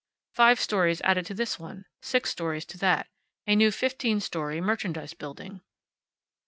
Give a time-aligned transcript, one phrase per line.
[0.33, 3.07] Five stories added to this one, six stories to that,
[3.45, 5.61] a new fifteen story merchandise building.